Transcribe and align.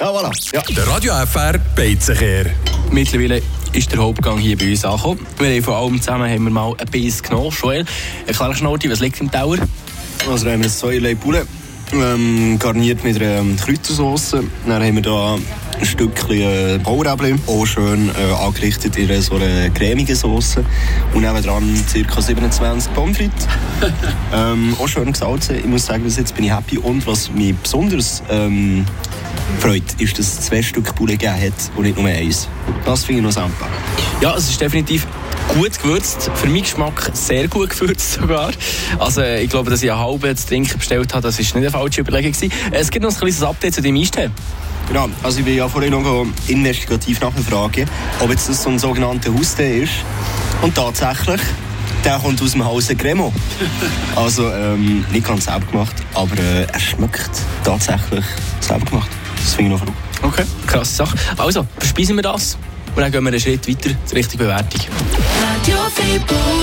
Ja, 0.00 0.12
voilà. 0.12 0.30
Ja. 0.52 0.62
Der 0.62 0.86
Radio 0.86 1.12
FR 1.26 1.58
Beizenkehr. 1.74 2.46
Mittlerweile 2.92 3.42
ist 3.72 3.90
der 3.90 3.98
Hauptgang 3.98 4.38
hier 4.38 4.56
bei 4.56 4.70
uns 4.70 4.84
angekommen. 4.84 5.26
Wir 5.38 5.56
haben 5.56 5.62
vor 5.64 5.76
allem 5.76 6.00
zusammen 6.00 6.30
haben 6.30 6.44
wir 6.44 6.50
mal 6.52 6.72
ein 6.78 6.86
Biss 6.86 7.20
genommen. 7.20 7.50
Joel, 7.50 7.84
erklär 8.24 8.54
schnell, 8.54 8.78
was 8.90 9.00
liegt 9.00 9.20
im 9.20 9.28
Tower? 9.28 9.56
Also 10.30 10.44
da 10.44 10.52
haben 10.52 10.62
wir 10.62 10.70
zwei 10.70 10.98
Leib 10.98 11.18
Bulle, 11.18 11.48
ähm, 11.92 12.60
garniert 12.60 13.02
mit 13.02 13.20
einer 13.20 13.38
ähm, 13.40 13.56
Kräutersauce. 13.56 14.36
Dann 14.68 14.84
haben 14.84 14.94
wir 14.94 15.02
da 15.02 15.34
ein 15.34 15.84
Stückchen 15.84 16.42
äh, 16.42 16.78
Bauräbli, 16.80 17.34
auch 17.48 17.66
schön 17.66 18.10
äh, 18.10 18.32
angerichtet 18.34 18.96
in 18.96 19.10
einer 19.10 19.20
so 19.20 19.34
einer 19.34 19.68
cremigen 19.70 20.14
Sauce. 20.14 20.58
Und 21.12 21.22
nebenan 21.22 21.84
ca. 22.06 22.20
27 22.20 22.94
Pommes 22.94 23.16
frites. 23.16 23.48
ähm, 24.32 24.76
auch 24.78 24.86
schön 24.86 25.10
gesalzen. 25.10 25.56
Ich 25.56 25.64
muss 25.64 25.86
sagen, 25.86 26.04
bis 26.04 26.18
jetzt 26.18 26.36
bin 26.36 26.44
ich 26.44 26.52
happy. 26.52 26.78
Und 26.78 27.04
was 27.04 27.32
mich 27.32 27.56
besonders 27.56 28.22
ähm, 28.30 28.86
freut, 29.68 30.00
ist, 30.00 30.18
dass 30.18 30.26
es 30.26 30.40
zwei 30.46 30.62
Stück 30.62 30.94
Bulle 30.94 31.18
gegeben 31.18 31.42
hat 31.42 31.76
und 31.76 31.82
nicht 31.82 31.98
nur 31.98 32.08
eins. 32.08 32.48
Das 32.86 33.04
finde 33.04 33.20
ich 33.20 33.24
noch 33.26 33.32
super. 33.32 33.68
Ja, 34.22 34.34
es 34.34 34.48
ist 34.48 34.58
definitiv 34.58 35.06
gut 35.48 35.78
gewürzt. 35.82 36.30
Für 36.36 36.46
meinen 36.46 36.62
Geschmack 36.62 37.10
sehr 37.12 37.48
gut 37.48 37.68
gewürzt 37.68 38.14
sogar. 38.14 38.50
Also 38.98 39.20
ich 39.22 39.50
glaube, 39.50 39.70
dass 39.70 39.82
ich 39.82 39.92
einen 39.92 40.00
halben 40.00 40.34
zu 40.34 40.46
trinken 40.46 40.78
bestellt 40.78 41.12
habe, 41.12 41.22
das 41.22 41.38
ist 41.38 41.54
nicht 41.54 41.56
eine 41.56 41.70
falsche 41.70 42.00
Überlegung 42.00 42.32
gewesen. 42.32 42.50
Es 42.70 42.90
gibt 42.90 43.02
noch 43.04 43.12
ein 43.12 43.18
kleines 43.18 43.42
Update 43.42 43.74
zu 43.74 43.82
deinem 43.82 43.96
Eistee. 43.96 44.30
Genau, 44.88 45.10
also 45.22 45.40
ich 45.40 45.44
will 45.44 45.56
ja 45.56 45.68
vorhin 45.68 45.90
noch 45.90 46.26
investigativ 46.46 47.20
nachfragen, 47.20 47.84
ob 48.20 48.30
jetzt 48.30 48.48
das 48.48 48.62
so 48.62 48.70
ein 48.70 48.78
sogenannter 48.78 49.34
Haustee 49.34 49.82
ist. 49.82 49.92
Und 50.62 50.76
tatsächlich, 50.76 51.42
der 52.06 52.18
kommt 52.18 52.40
aus 52.40 52.52
dem 52.52 52.64
Hause 52.64 52.96
Cremo. 52.96 53.34
Also 54.16 54.50
ähm, 54.50 55.04
nicht 55.12 55.26
ganz 55.26 55.44
selber 55.44 55.66
gemacht, 55.66 55.94
aber 56.14 56.38
äh, 56.38 56.62
er 56.62 56.80
schmeckt 56.80 57.32
tatsächlich 57.64 58.24
selber 58.60 58.86
gemacht. 58.86 59.10
Das 59.48 59.54
finde 59.54 59.74
ich 59.74 59.80
noch 59.80 59.86
verrückt. 59.86 59.98
Okay, 60.20 60.44
krasse 60.66 60.94
Sache. 60.94 61.16
Also, 61.38 61.66
verspeisen 61.78 62.16
wir 62.16 62.22
das 62.22 62.58
und 62.94 63.00
dann 63.00 63.10
gehen 63.10 63.24
wir 63.24 63.30
einen 63.30 63.40
Schritt 63.40 63.66
weiter 63.66 63.96
zur 64.04 64.18
richtigen 64.18 64.42
Bewertung. 64.42 64.80